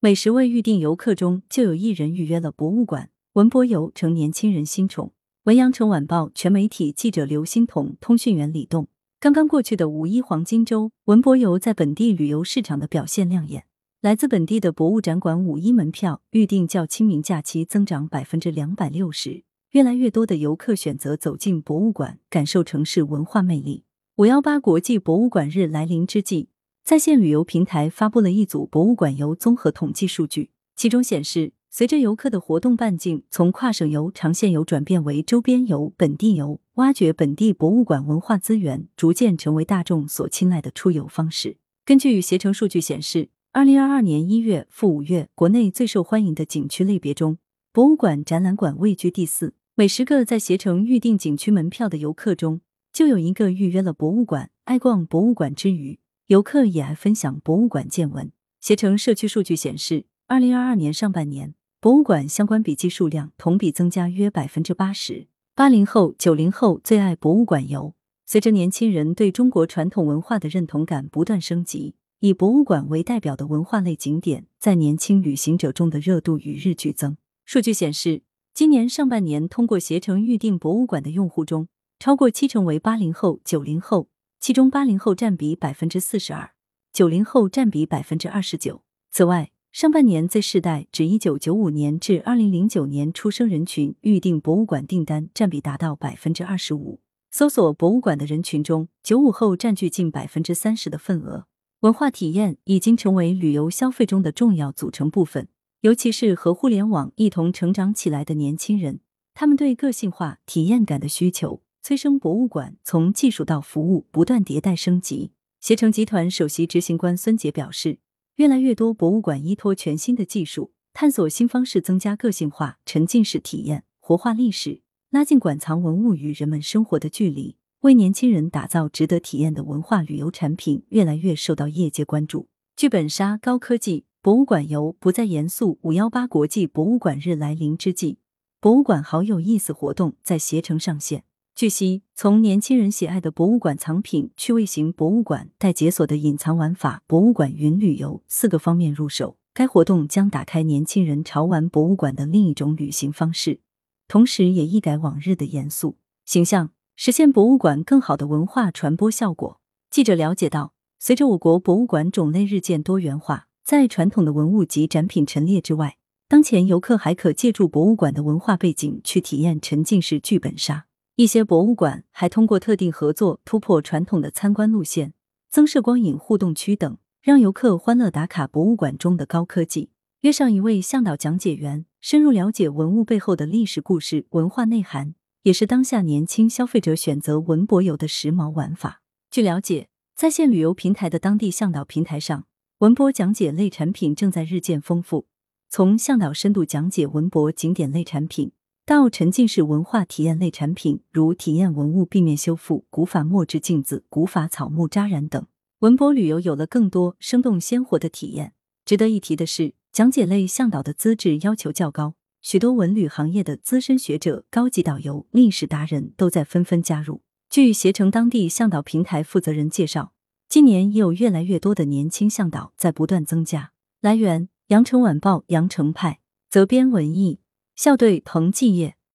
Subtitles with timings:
[0.00, 5.12] 每十位预定游客中就有一人预约了博物馆，文博游成年轻人新宠。
[5.42, 8.86] 文阳城晚报全媒体记者刘欣彤，通讯员李栋。
[9.18, 13.64] 刚刚过去的五一黄金周，文博游在本地旅游市场的表现亮眼。
[14.00, 19.42] 来自本地的博物展馆五一门票预订较清明假期增长百分之两百六十，
[19.72, 23.82] 越来越多的游客选择走进博物馆，感受城市文化魅力。
[24.18, 26.50] 五幺八国际博物馆日来临之际，
[26.88, 41.58] 在线旅游平台发布了一组博物馆游综合统计数据，其中显示，随着游客的活动半径从跨省游、长线游转变为周边游、本地游，挖掘本地博物馆文化资源逐渐成为大众所青睐的出游方式。
[41.84, 43.28] 根据携程数据显示。
[43.52, 47.36] 二零二二年一月赴五月，国内最受欢迎的景区类别中，
[47.70, 49.52] 博物馆、展览馆位居第四。
[49.74, 52.62] 每十个在携程预订景区门票的游客中，
[52.94, 54.48] 就有一个预约了博物馆。
[54.64, 58.30] 爱逛博物馆之余，游客也爱分享博物馆见闻。
[58.60, 65.28] 携程社区数据显示，二零二二年上半年，博物馆相关笔记数量同比增加约百分之八十。
[65.54, 67.94] 八零后、九零后最爱博物馆游。
[68.26, 71.94] 随着年轻人对中国传统文化的认同感不断升级。
[72.20, 77.16] 以博物馆为代表的文化类景点，在年轻旅行者中的热度与日俱增。
[77.46, 78.20] 数据显示，
[78.52, 84.08] 今年上半年通过携程预订博物馆的用户中，超过七成为八零后、九零后，
[84.40, 86.52] 其中八零后占比百分之四十二，
[86.92, 88.82] 九零后占比百分之二十九。
[89.10, 97.00] 此外，上半年 Z 世代指一九九五年至二零零九年出生人群预订博物馆订单占比达到百分之二十五。
[97.30, 101.46] 搜索博物馆的人群中，九五后占据近百分之三十的份额。
[101.80, 105.48] 文化体验已经成为旅游消费中的重要组成部分，
[105.82, 109.00] 尤其是和互联网一同成长起来的年轻人，
[109.34, 115.32] 他们对个性化体验感的需求，催生博物馆从技术到服务不断迭代升级。
[115.60, 117.98] 携程集团首席执行官孙杰表示，
[118.36, 127.56] 越来越多博物馆依托全新的技术，探索新方式，增加个性化沉浸式体验，活化历史，拉近馆藏文物与人们生活的距离。
[127.80, 132.48] 为年轻人打造值得体验的文化旅游产品，越来越受到业界关注。
[132.76, 135.78] 剧本杀高科技博物馆游不再严肃。
[135.82, 138.18] 五幺八国际博物馆日来临之际，
[138.60, 141.24] 博物馆好有意思活动在携程上线。
[141.58, 153.58] 据悉，从年轻人喜爱的博物馆藏品、趣味型博物馆、待解锁的隐藏玩法、博物馆云旅游四个方面入手，该活动将打开年轻人潮玩博物馆的另一种旅行方式，
[154.06, 156.70] 同时也一改往日的严肃形象。
[156.94, 159.60] 实现博物馆更好的文化传播效果。
[159.90, 165.96] 记者了解到，随着我国博物馆种类日渐多元化，在传统的文物及展品陈列之外，
[166.28, 170.84] 当前游客还可借助博物馆的文化背景去体验沉浸式剧本杀。
[171.18, 175.14] 一些博物馆还通过特定合作突破传统的参观路线，
[175.50, 179.90] 增设光影互动区等，让游客欢乐打卡博物馆中的高科技。
[180.20, 185.16] 约上一位向导讲解员，深入了解文物背后的历史故事、文化内涵。
[185.42, 189.02] 也是当下年轻消费者选择文博游的时髦玩法。
[189.28, 192.46] 据了解，在线旅游平台的当地向导平台上，
[192.78, 195.26] 文博讲解类产品正在日渐丰富。
[195.68, 198.52] 从向导深度讲解文博景点类产品，
[198.88, 205.46] 到沉浸式文化体验类产品，如体验文物避面修复、古法墨制镜子、古法草木扎染等，
[205.80, 208.54] 文博旅游有了更多生动鲜活的体验。
[208.86, 212.14] 值得一提的是，讲解类向导的资质要求较高。
[212.40, 217.20] 许多文旅行业的资深学者、高级导游、历史达人都在纷纷加入。
[217.50, 220.14] 据携程当地向导平台负责人介绍，
[220.48, 223.72] 今年也有越来越多的年轻向导在不断增加。
[224.00, 227.40] 来源：羊城晚报羊城派，责编：文艺，
[227.78, 228.97] 校对：彭继业。